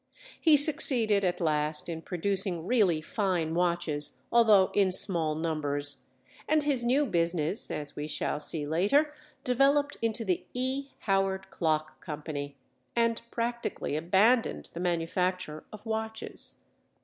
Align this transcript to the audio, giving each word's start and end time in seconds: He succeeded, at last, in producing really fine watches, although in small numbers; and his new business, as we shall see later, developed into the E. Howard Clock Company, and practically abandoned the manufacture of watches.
He 0.39 0.57
succeeded, 0.57 1.23
at 1.23 1.39
last, 1.39 1.87
in 1.87 2.01
producing 2.01 2.65
really 2.65 3.01
fine 3.03 3.53
watches, 3.53 4.17
although 4.31 4.71
in 4.73 4.91
small 4.91 5.35
numbers; 5.35 5.97
and 6.49 6.63
his 6.63 6.83
new 6.83 7.05
business, 7.05 7.69
as 7.69 7.95
we 7.95 8.07
shall 8.07 8.39
see 8.39 8.65
later, 8.65 9.13
developed 9.43 9.97
into 10.01 10.25
the 10.25 10.43
E. 10.55 10.87
Howard 11.01 11.51
Clock 11.51 12.03
Company, 12.03 12.57
and 12.95 13.21
practically 13.29 13.95
abandoned 13.95 14.71
the 14.73 14.79
manufacture 14.79 15.65
of 15.71 15.85
watches. 15.85 16.55